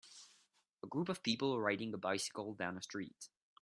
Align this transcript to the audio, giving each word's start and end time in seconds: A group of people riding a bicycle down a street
A 0.83 0.87
group 0.87 1.09
of 1.09 1.21
people 1.21 1.61
riding 1.61 1.93
a 1.93 1.97
bicycle 1.99 2.55
down 2.55 2.75
a 2.75 2.81
street 2.81 3.29